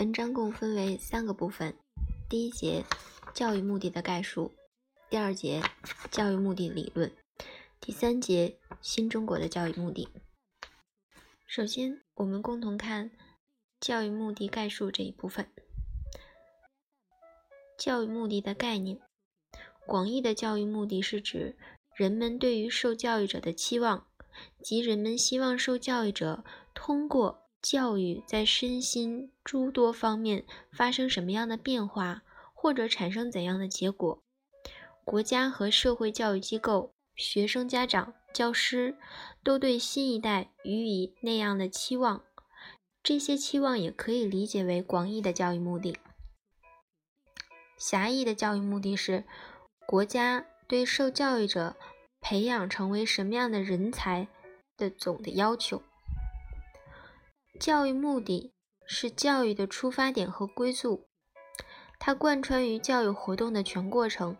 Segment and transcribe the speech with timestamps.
[0.00, 1.76] 文章共分为三个部分：
[2.26, 2.86] 第一节
[3.34, 4.54] 教育目的的概述，
[5.10, 5.60] 第二节
[6.10, 7.12] 教育目的理论，
[7.78, 10.08] 第三节新中国的教育目的。
[11.46, 13.10] 首先，我们共同看
[13.78, 15.46] 教育目的概述这一部分。
[17.76, 18.98] 教育目的的概念，
[19.86, 21.58] 广义的教育目的是指
[21.94, 24.06] 人们对于受教育者的期望，
[24.62, 26.42] 即人们希望受教育者
[26.72, 32.22] 通过教育在身心诸多方面发生什么样的变化，
[32.54, 34.22] 或者产生怎样的结果。
[35.04, 38.96] 国家和社会教育机构、学生、家长、教师
[39.42, 42.24] 都对新一代予以那样的期望，
[43.02, 45.98] 这些期望也可以理解为广义的教育目的。
[47.76, 49.24] 狭义的教育目的是
[49.86, 51.76] 国家对受教育者
[52.20, 54.28] 培养成为什么样的人才
[54.76, 55.82] 的总的要求。
[57.60, 58.54] 教育目的
[58.86, 61.06] 是教育的出发点和归宿，
[61.98, 64.38] 它贯穿于教育活动的全过程，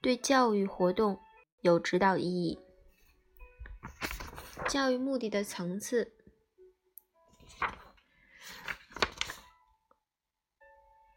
[0.00, 1.20] 对教育活动
[1.60, 2.58] 有指导意义。
[4.66, 6.14] 教育目的的层次，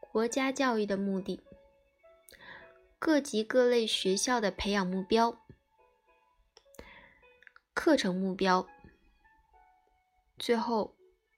[0.02, 1.42] 国家教育的目的。
[3.00, 5.40] 各级各类学校的培养目标、
[7.74, 8.68] 课程目标，
[10.38, 10.95] 最后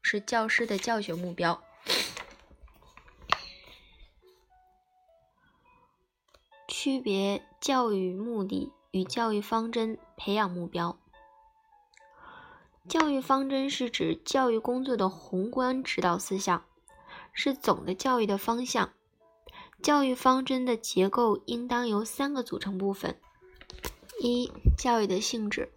[0.09, 1.61] 是教师的教学目标。
[6.65, 10.97] 区别教育目的与教育方针、培养目标。
[12.87, 16.63] 教育方针是指教育工作的宏观指导思想，
[17.33, 18.93] 是总的教育的方向。
[19.83, 23.19] 教育方针的结构应当由三个组成部分：
[24.21, 25.69] 一、教育的性质，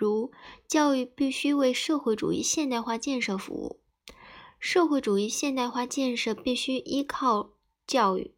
[0.00, 0.32] 如
[0.66, 3.82] 教育必须为社会主义现代化建设服务，
[4.58, 7.50] 社会主义现代化建设必须依靠
[7.86, 8.34] 教育，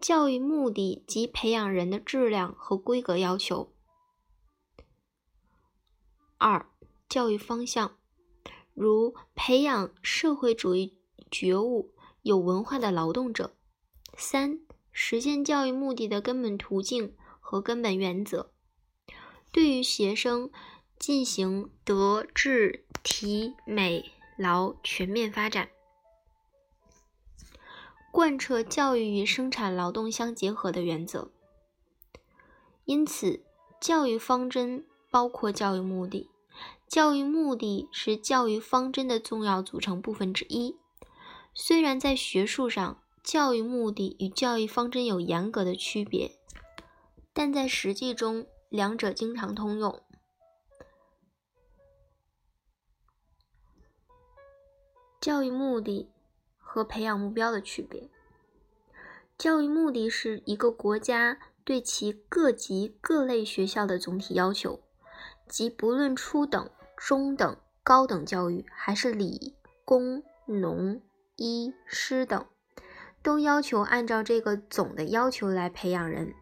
[0.00, 3.68] 教育目的及培养人的质量和规格要求；
[6.38, 6.68] 二、
[7.08, 7.96] 教育方向，
[8.74, 10.98] 如培养社会主义
[11.30, 13.54] 觉悟、有文化的劳动者。
[14.16, 14.58] 三、
[14.90, 18.50] 实现教育目的的根本途径和根本原则，
[19.52, 20.50] 对于学生
[21.00, 25.70] 进行德智体美劳全面发展，
[28.12, 31.30] 贯彻教育与生产劳动相结合的原则。
[32.84, 33.42] 因此，
[33.80, 36.28] 教育方针包括教育目的，
[36.86, 40.76] 教育目的是教育方针的重要组成部分之一。
[41.54, 46.38] 虽然在学术上，教育目的与教育方针有严格的区别，
[47.32, 50.02] 但在实际中，两者经常通用。
[55.20, 56.08] 教育目的
[56.56, 58.08] 和培养目标的区别：
[59.36, 64.80] 教育目的是一个国家对其各级各类学校的总体要求，
[65.46, 69.54] 即不论初等、中等、高等教育，还是理
[69.84, 71.02] 工、农、
[71.36, 72.46] 医、师等。
[73.22, 76.32] 都要求按照这个总的要求来培养人，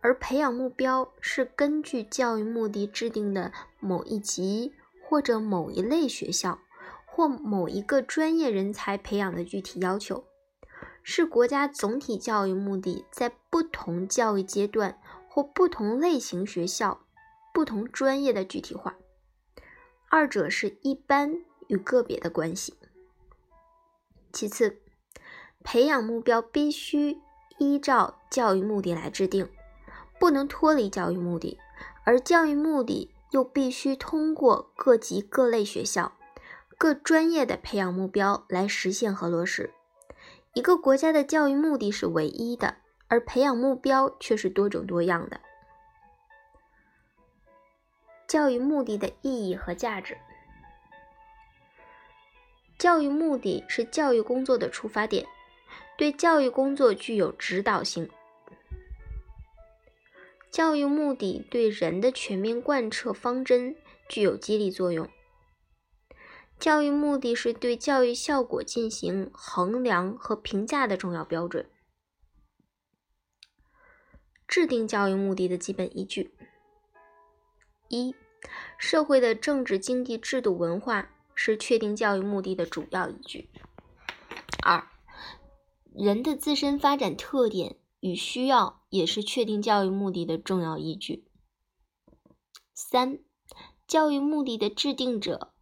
[0.00, 4.72] 而培养目标是根据教育目的制定的某一级
[5.04, 6.58] 或者某一类学校
[7.18, 10.22] 或某一个专业人才培养的具体要求，
[11.02, 17.00] 是国家总体教育目的在不同教育阶段或不同类型学校、
[17.52, 18.94] 不同专业的具体化。
[20.08, 22.74] 二者是一般与个别的关系。
[24.32, 24.78] 其次。
[25.64, 27.18] 培养目标必须
[27.58, 29.48] 依照教育目的来制定，
[30.20, 31.58] 不能脱离教育目的；
[32.04, 36.12] 而教育目的又必须通过各级各类学校、
[36.78, 39.74] 各专业的培养目标来实现和落实。
[40.54, 42.76] 一个国家的教育目的是唯一的，
[43.08, 45.40] 而培养目标却是多种多样的。
[48.28, 50.16] 教育目的的意义和价值，
[52.78, 55.26] 教育目的是教育工作的出发点。
[55.96, 58.08] 对教育工作具有指导性，
[60.52, 63.74] 教育目的对人的全面贯彻方针
[64.08, 65.08] 具有激励作用。
[66.58, 71.70] 教育目的是对教育效果进行衡量和评价的重要标准。
[74.46, 76.34] 制定教育目的的基本依据：
[77.88, 78.14] 一、
[78.76, 83.48] 社会的政治、经济、制度、文化是确定教育目的的主要依据；
[84.64, 84.88] 二、
[85.94, 91.24] 人的自身发展特点与需要也是确定教育目的的重要依据。
[92.74, 93.20] 三、
[93.86, 95.52] 教育目的的制定者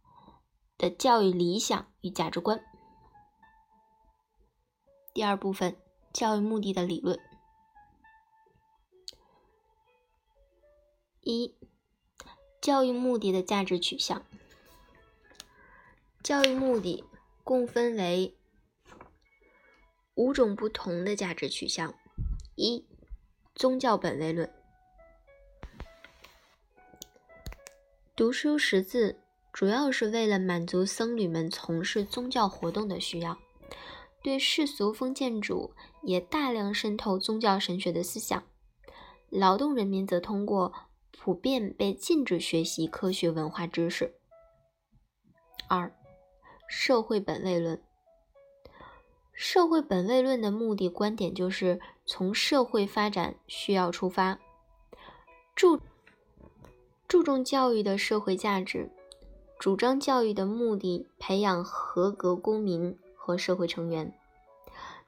[0.77, 2.63] 的教育理想与价值观。
[5.13, 5.75] 第二部分，
[6.13, 7.19] 教育目的的理论。
[11.21, 11.55] 一、
[12.61, 14.23] 教育目的的价值取向。
[16.21, 17.03] 教育目的
[17.43, 18.37] 共分为
[20.15, 21.95] 五种不同的价值取向。
[22.55, 22.85] 一、
[23.55, 24.53] 宗教本位论。
[28.15, 29.19] 读书识字
[29.57, 33.39] 主要是为了满足僧侣们从事宗教活动的需要，
[34.21, 35.73] 对世俗封建主
[36.03, 38.43] 也大量渗透宗教神学的思想。
[39.31, 40.71] 劳动人民则通过
[41.17, 44.13] 普遍被禁止学习科学文化知识。
[45.67, 45.91] 二、
[46.69, 47.81] 社会本位论。
[49.33, 54.37] 社会本位论的目的观点就是从社会发展需要出发，
[55.55, 55.81] 注
[57.07, 58.91] 注重教育的社会价值，
[59.59, 64.17] 主张教育的目的培养合格公民和社会成员。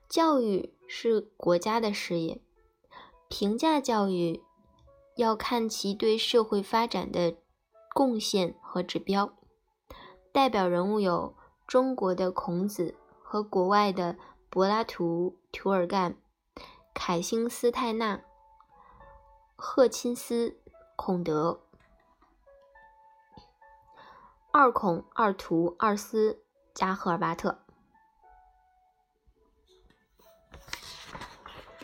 [0.07, 2.41] 教育是国家的事业，
[3.27, 4.41] 评价教育
[5.15, 7.35] 要看其对社会发展的
[7.93, 9.33] 贡献和指标。
[10.31, 11.35] 代表人物有
[11.67, 14.17] 中国的孔子和国外的
[14.49, 16.17] 柏拉图、涂尔干、
[16.93, 18.23] 凯辛斯泰纳、
[19.55, 20.57] 赫钦斯、
[20.95, 21.61] 孔德。
[24.51, 26.41] 二孔、二图、二斯
[26.73, 27.59] 加赫尔巴特。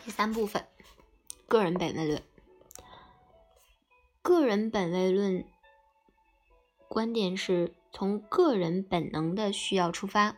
[0.04, 0.66] 第三部分，
[1.46, 2.22] 个人本位论。
[4.20, 5.46] 个人本位论
[6.88, 10.36] 观点是从个人本能的需要出发，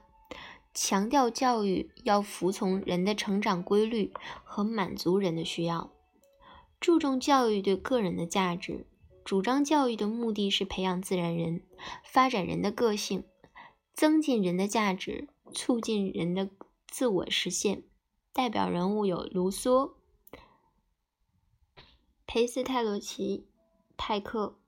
[0.74, 4.12] 强调教育要服从人的成长规律
[4.44, 5.90] 和满足人的需要，
[6.78, 8.86] 注重教育对个人的价值。
[9.28, 11.60] 主张教育的目的是培养自然人，
[12.02, 13.25] 发展人的个性，
[13.92, 16.48] 增进人的价值，促进人的
[16.86, 17.84] 自我实现。
[18.32, 19.96] 代表人物有卢梭、
[22.25, 23.46] 裴斯泰罗奇、
[23.98, 24.58] 泰克、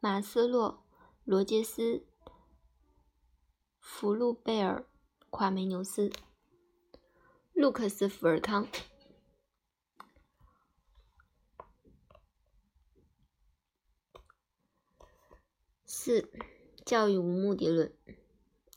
[0.00, 0.84] 马斯洛、
[1.24, 2.04] 罗杰斯、
[3.80, 4.86] 福禄贝尔、
[5.30, 6.12] 夸梅纽斯、
[7.54, 8.68] 路克斯福尔康。
[16.08, 16.30] 四、
[16.86, 17.92] 教育无目的论。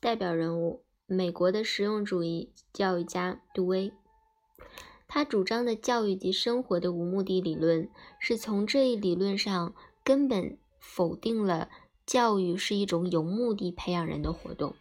[0.02, 3.94] 代表人物：美国的实用主义教育家杜威。
[5.08, 7.90] 他主张的教育及生活的无目的理论，
[8.20, 9.74] 是从这一理论上
[10.04, 11.70] 根本否定了
[12.06, 14.76] 教育是一种有目的培养人的活动，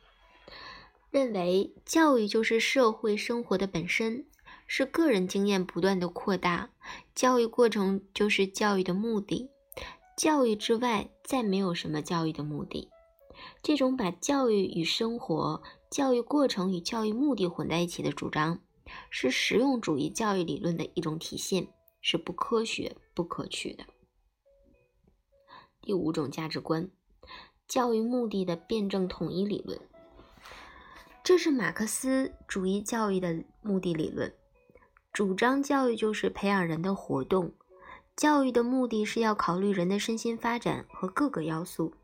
[1.08, 4.26] 认为教育就是社会生活的本身，
[4.67, 6.70] 是个人经验不断的扩大，
[7.14, 9.50] 教育过程就是教育的目的。
[10.21, 12.91] 教育之外，再没有什么教育的目的。
[13.63, 18.61] 这种把教育与生活、教育过程与教育目的混在一起的主张，
[19.09, 21.69] 是实用主义教育理论的一种体现，
[22.03, 23.85] 是不科学、不可取的。
[25.81, 26.91] 第五种价值观：
[27.67, 29.81] 教育目的的辩证统一理论。
[31.25, 34.35] 这是马克思主义教育的目的理论，
[35.15, 37.55] 主张教育就是培养人的活动。
[38.21, 41.95] 教育的目的是要考虑人的身心发展和各个要素，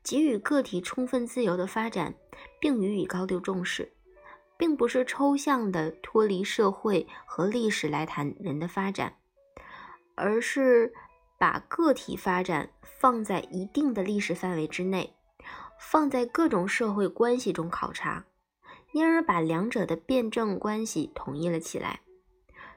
[0.00, 2.14] 给予个体充分自由的发展，
[2.60, 3.92] 并予以高度重视，
[4.56, 9.16] 并不是抽象的脱离社会和历史来谈人的发展，
[10.14, 10.94] 而是
[11.40, 12.70] 把个体发展
[13.00, 15.12] 放在一定的历史范围之内，
[15.76, 18.26] 放在各种社会关系中考察，
[18.92, 22.02] 因而把两者的辩证关系统一了起来。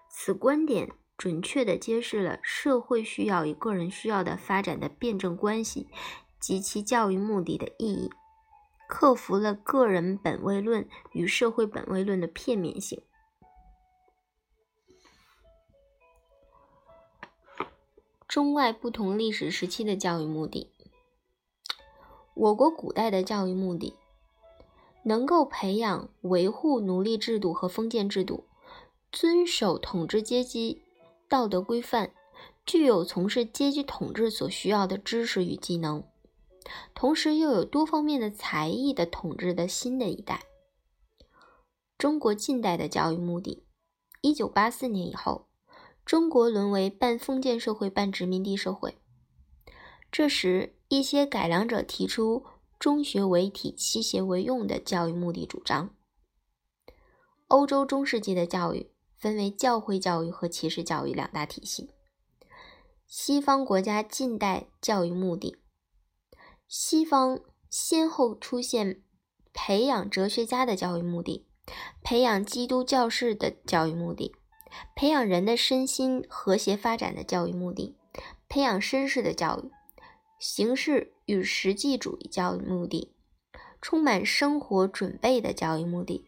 [0.10, 0.90] 此观点。
[1.18, 5.88] 准确地揭示了社会需要与个人需要的发展的辩证关系
[6.40, 8.12] 及其教育目的的意义，
[8.88, 13.02] 克服了个人本位论与社会本位论的片面性。
[18.28, 20.70] 中外不同历史时期的教育目的，
[22.34, 23.96] 我国古代的教育目的，
[25.04, 28.44] 能够培养维护奴隶制度和封建制度，
[29.10, 30.85] 遵守统治阶级。
[31.28, 32.14] 道德规范，
[32.66, 36.04] 具有从事阶级统治所需要的知识与技能，
[36.94, 40.44] 同时又有多方面的才艺的统治的新的一代。
[41.98, 43.66] 中国近代的教育目的，
[44.22, 45.48] 一九八四年以后，
[46.06, 48.98] 中国沦为半封建社会半殖民地社会。
[50.12, 52.46] 这时，一些改良者提出
[52.78, 55.96] 中学为体，西学为用的教育目的主张。
[57.48, 58.95] 欧洲中世纪的教育。
[59.26, 61.90] 分为教会教育和骑士教育两大体系。
[63.08, 65.58] 西方国家近代教育目的，
[66.68, 69.02] 西方先后出现
[69.52, 71.48] 培养哲学家的教育目的，
[72.04, 74.36] 培养基督教士的教育目的，
[74.96, 77.98] 培养人的身心和谐发展的教育目的，
[78.48, 79.72] 培养绅士的教育，
[80.38, 83.12] 形式与实际主义教育目的，
[83.82, 86.28] 充满生活准备的教育目的，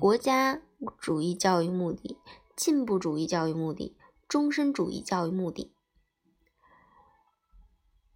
[0.00, 0.62] 国家
[1.00, 2.16] 主义教育目的，
[2.54, 3.96] 进步主义教育目的，
[4.28, 5.74] 终身主义教育目的。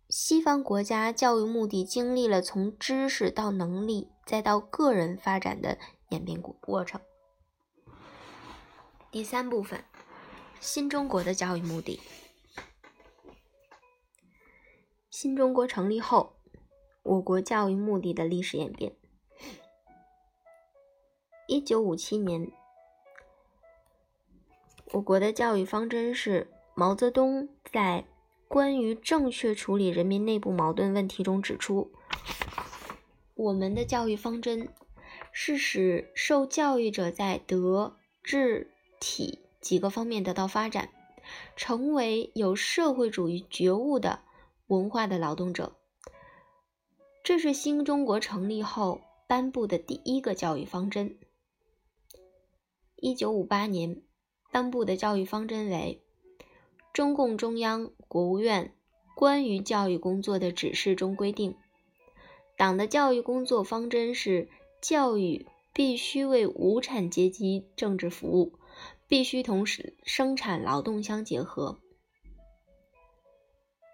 [0.09, 5.77] 西方国家教育目的经历了从知识到能力再到个人发展的
[6.11, 7.01] 演变过过程。
[9.11, 9.85] 第三部分，
[10.61, 12.01] 新中国的教育目的。
[15.11, 16.37] 新中国成立后，
[17.03, 18.95] 我国教育目的的历史演变。
[21.53, 22.51] 一九五七年，
[24.93, 28.07] 我国的教育方针是毛泽东在。
[28.49, 31.93] 关于正确处理人民内部矛盾问题中指出，
[33.35, 34.71] 我们的教育方针
[35.31, 40.89] 是使受教育者在德、智、体几个方面得到发展，
[41.55, 44.21] 成为有社会主义觉悟的
[44.69, 45.77] 文化的劳动者。
[47.23, 51.19] 这是新中国成立后颁布的第一个教育方针。
[53.05, 54.01] 一九五八年
[54.53, 56.01] 颁布的教育方针为。
[56.93, 58.77] 中共中央、国务院
[59.17, 61.57] 关于教育工作的指示中规定，
[62.57, 64.49] 党的教育工作方针是：
[64.81, 68.53] 教育必须为无产阶级政治服务，
[69.09, 71.81] 必须同时生产劳动相结合。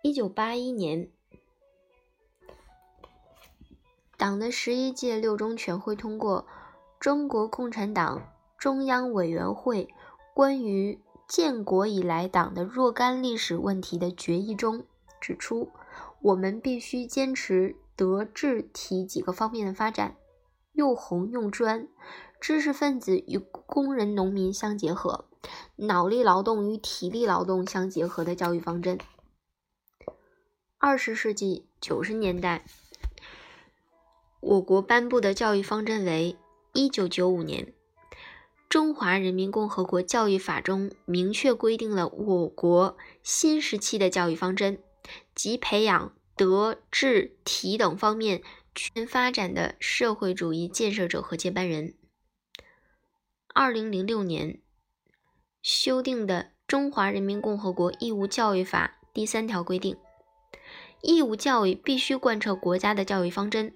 [0.03, 1.11] 一九八一年，
[4.19, 6.43] 党的十一届六中全会通过
[7.00, 9.88] 《中国共产党中央委员会
[10.35, 10.95] 关于》。
[11.29, 14.87] 建国以来，党的若干历史问题的决议中
[15.21, 15.69] 指出，
[16.23, 20.17] 我们必须坚持德智体几个方面的发展，
[20.73, 21.87] 用红用专，
[22.41, 25.27] 知识分子与工人农民相结合，
[25.77, 28.99] 脑力劳动与体力劳动相结合的教育方针。
[30.79, 32.65] 二十世纪九十年代，
[34.41, 36.38] 我国颁布的教育方针为
[36.73, 37.75] 一九九五年。
[38.69, 44.83] 中华人民共和国教育法中明确规定了我国新时期的教育方针，
[45.35, 48.43] 即培养德智体等方面
[48.75, 51.95] 全发展的社会主义建设者和接班人。
[53.55, 54.61] 二零零六年
[55.63, 59.97] 修订的《中华人民共和国义务教育法》第三条规定，
[61.01, 63.75] 义务教育必须贯彻国家的教育方针，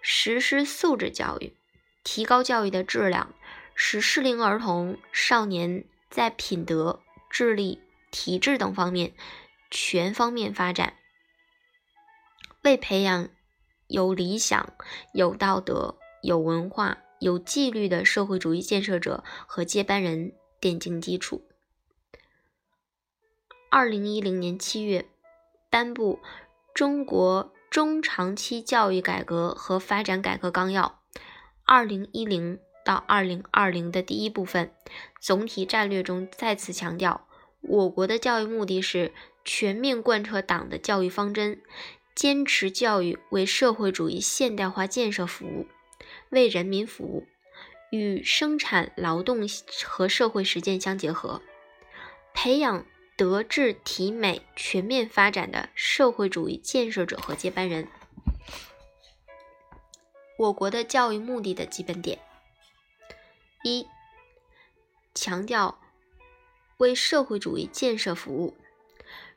[0.00, 1.56] 实施素质教育，
[2.04, 3.34] 提高教育的质量。
[3.80, 7.80] 使适龄儿童、少年在品德、智力、
[8.10, 9.14] 体质等方面
[9.70, 10.94] 全方面发展，
[12.64, 13.28] 为培养
[13.86, 14.74] 有理想、
[15.14, 21.46] 有道德、有文化、有纪律的社会主义建设者和接班人奠定基础。
[23.70, 25.08] 二零一零年七月，
[25.70, 26.18] 颁布
[26.74, 31.00] 《中国中长期教育改革和发展改革纲要》
[31.64, 32.58] （二零一零）。
[32.88, 34.72] 到二零二零的第一部分
[35.20, 37.28] 总体战略中再次强调，
[37.60, 39.12] 我国的教育目的是
[39.44, 41.60] 全面贯彻党的教育方针，
[42.14, 45.66] 坚持教育为社会主义现代化建设服务，
[46.30, 47.26] 为人民服务，
[47.90, 49.46] 与生产劳动
[49.84, 51.42] 和社会实践相结合，
[52.32, 52.86] 培养
[53.18, 57.86] 德智体美全面发展的社会主义建设者和接班人。
[60.38, 62.18] 我国的教育目的的基本点。
[63.62, 63.86] 一、
[65.14, 65.80] 强调
[66.76, 68.56] 为社会主义建设服务，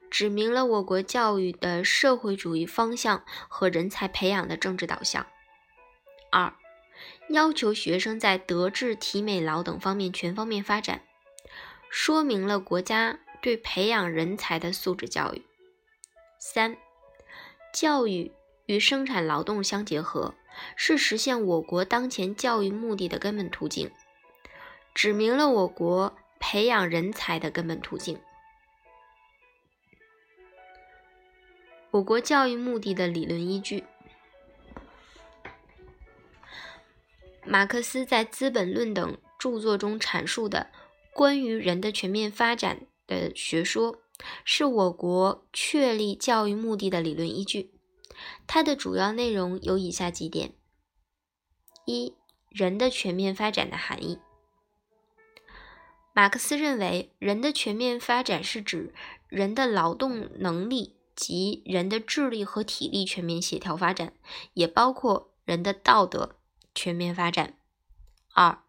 [0.10, 5.26] 指明了我国教育的社会主义方向和人才培养的政治导向。
[6.32, 6.54] 二、
[7.30, 11.02] 要求学生在德智体美劳等方面全方面发展，
[11.90, 15.42] 说明了国家对培养人才的素质教育。
[16.40, 16.78] 三、
[17.74, 18.32] 教育
[18.68, 20.36] 与生产劳动相结合，
[20.76, 23.92] 是实现我国当前教育目的的根本途径。
[24.94, 28.20] 指明了我国培养人才的根本途径。
[31.92, 33.84] 我国教育目的的理论依据：
[37.44, 40.72] 马克思在《资本论》等著作中阐述的
[41.14, 44.02] 关于人的全面发展的学说，
[44.46, 47.74] 是我国确立教育目的的理论依据。
[48.48, 50.54] 它的主要内容有以下几点：
[51.86, 52.16] 一、
[52.50, 54.20] 人的全面发展的含义。
[56.14, 58.94] 马克思认为，人的全面发展是指
[59.28, 64.14] 人的劳动能力及人的智力和体力全面协调发展，
[64.54, 66.36] 也包括人的道德
[66.76, 67.58] 全面发展。
[68.34, 68.62] 二、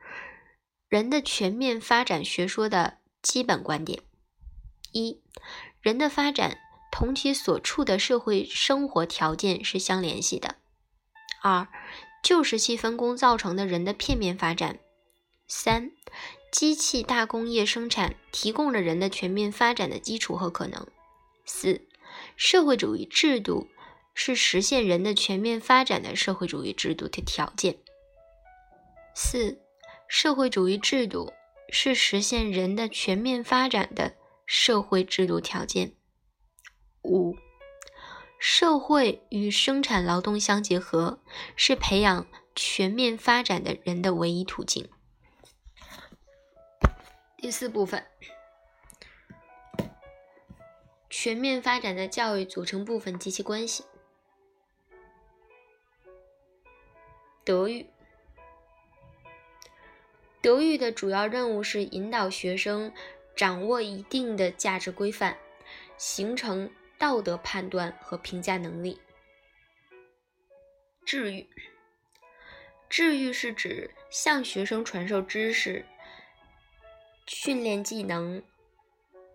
[0.89, 4.03] 人的全面发展学说的基本观点：
[4.93, 5.21] 一、
[5.81, 6.59] 人的发展
[6.93, 10.57] 同其所处的社会生活条件是相联系的；
[11.43, 11.67] 二、
[12.23, 14.77] 旧时期分工造成的人的片面发展；
[15.55, 15.93] 三、
[16.51, 20.87] 机器大工业生产提供了人的全面发展的基础和可能；
[21.45, 21.87] 四、
[22.39, 23.69] 社会主义制度
[24.15, 27.77] 是实现人的全面发展的社会主义制度的条件。
[29.15, 29.61] 四、
[30.09, 31.35] 社会主义制度
[31.69, 34.15] 是实现人的全面发展的
[34.47, 35.93] 社会制度条件。
[37.03, 37.37] 五、
[38.39, 41.21] 社会与生产劳动相结合，
[41.57, 44.89] 是培养全面发展的人的唯一途径。
[47.43, 48.07] 第四部分，
[51.11, 53.85] 全面发展的教育组成部分及其关系。
[57.43, 57.91] 德育。
[60.41, 62.93] 德育的主要任务是引导学生
[63.35, 65.37] 掌握一定的价值规范，
[65.99, 69.01] 形成道德判断和评价能力。
[71.05, 71.49] 智育，
[72.89, 75.85] 智育是指向学生传授知识、
[77.26, 78.43] 训练技能、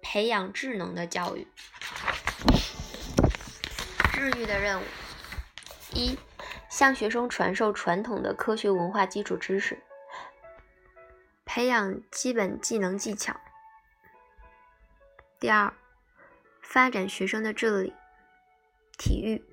[0.02, 1.48] 培养智能的教育。
[4.14, 4.84] 智育的任务：
[5.94, 6.18] 一、
[6.70, 9.80] 向学生传授传统的科学文化基础知识。
[11.46, 13.40] 培养基本技能技巧。
[15.40, 15.74] 第二，
[16.62, 17.94] 发展学生的智力。
[18.98, 19.44] 体育，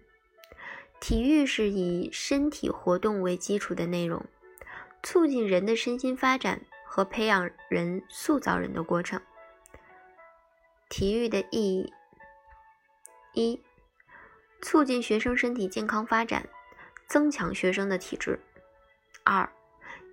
[1.01, 4.25] 体育是以身体活动为基础的内容，
[5.03, 6.63] 促进人的身心发展
[6.95, 9.21] 和培养人、塑造人的过程。
[10.89, 11.93] 体育的意义：
[13.33, 13.65] 一、
[14.63, 16.49] 促进学生身体健康发展，
[17.09, 18.39] 增强学生的体质；
[19.25, 19.53] 二、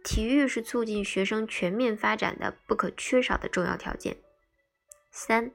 [0.03, 4.17] 体育是促进学生全面发展的不可缺少的重要条件。
[5.11, 5.51] 三、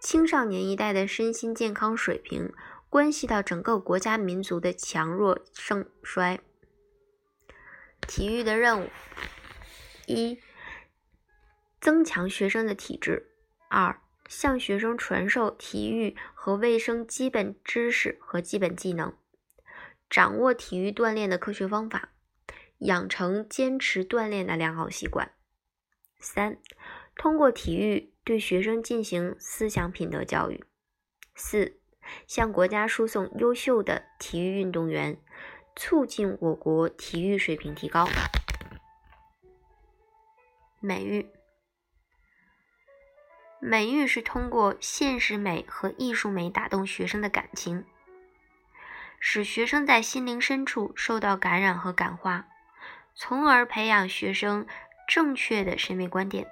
[0.00, 2.50] 青少年一代的身心健康水平
[2.88, 6.40] 关系到整个国家民族的强弱盛衰。
[8.08, 8.88] 体育的任务：
[10.06, 10.38] 一、
[11.86, 13.28] 增强学生的体质；
[13.68, 19.14] 二、向学生传授体育和卫生基本知识和基本技能，
[20.10, 22.08] 掌握体育锻炼的科学方法。
[22.78, 25.30] 养成坚持锻炼的良好习惯。
[26.18, 26.58] 三、
[27.14, 30.64] 通过体育对学生进行思想品德教育。
[31.36, 31.78] 四、
[32.26, 35.16] 向国家输送优秀的体育运动员，
[35.76, 38.08] 促进我国体育水平提高。
[40.80, 41.30] 美育，
[43.68, 47.84] 美育是通过现实美和艺术美打动学生的感情，
[49.18, 52.46] 使学生在心灵深处受到感染和感化。
[53.16, 54.68] 从而培养学生
[55.08, 56.46] 正确的审美观点，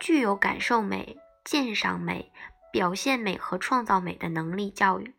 [0.00, 2.32] 具有感受美、鉴赏美、
[2.72, 4.70] 表现美和创造美的能力。
[4.70, 5.12] 教育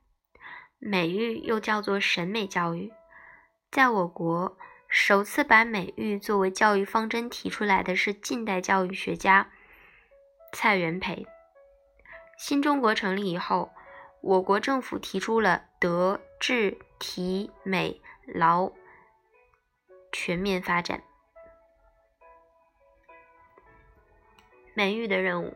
[0.79, 2.91] 美育又叫做审美教育，
[3.69, 9.51] 在我国首次把美育作为教育方针提出来的是近代教育学家
[10.51, 11.25] 蔡元培。
[12.37, 13.71] 新中国成立以后，
[14.21, 18.71] 我国政府提出了德、智、体、美、劳。
[20.11, 21.03] 全面发展，
[24.73, 25.55] 美育的任务：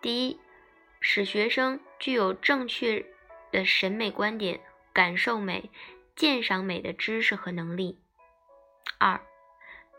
[0.00, 0.40] 第一，
[1.00, 3.04] 使学生具有正确
[3.50, 4.60] 的审美观点、
[4.92, 5.68] 感受美、
[6.14, 7.98] 鉴赏美的知识和能力；
[8.98, 9.20] 二，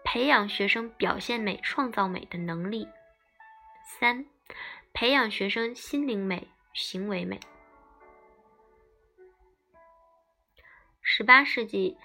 [0.03, 2.87] 培养学生表现美、创造美的能力；
[3.99, 4.25] 三，
[4.93, 7.39] 培养学生心灵美、行为美。
[11.01, 11.97] 十八世纪。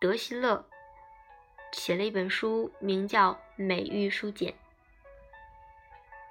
[0.00, 0.68] 德希勒
[1.72, 4.52] 写了一本书，名叫《美育书简》。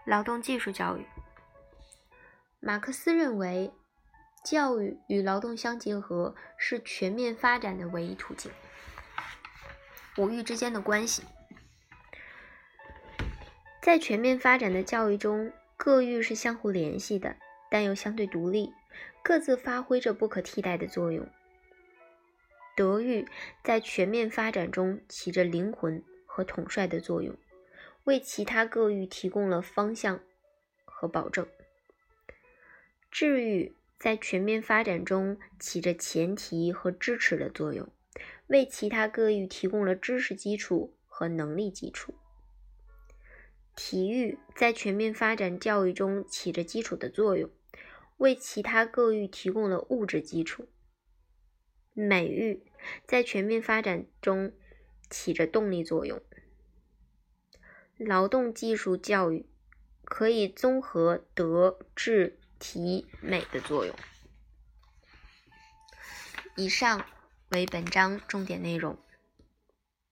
[0.05, 1.07] 劳动技术教育，
[2.59, 3.73] 马克思认为，
[4.45, 8.51] 教育与劳动相结合是全面发展的唯一途径。
[10.17, 11.23] 五育之间的关系，
[13.81, 17.35] 在全面发展的教育中，各育是相互联系的，
[17.71, 18.71] 但又相对独立，
[19.23, 21.27] 各自发挥着不可替代的作用。
[22.75, 23.27] 德育
[23.63, 27.35] 在全面发展中起着灵魂和统帅的作用，
[28.03, 30.19] 为其他各域提供了方向
[30.85, 31.47] 和保证。
[33.09, 37.87] 智育在全面发展中起着前提和支持的作用，
[38.47, 42.13] 为其他各域提供了知识基础和能力基础。
[43.75, 47.49] 体育在全面发展教育中起着基础的作用，
[48.17, 50.67] 为其他各域提供了物质基础。
[51.93, 52.65] 美育
[53.05, 54.51] 在全面发展中
[55.09, 56.21] 起着动力作用。
[57.97, 59.45] 劳动技术教育
[60.03, 63.95] 可以综合德、智、体、美的作用。
[66.55, 67.05] 以上
[67.53, 68.97] 为本章重点内容。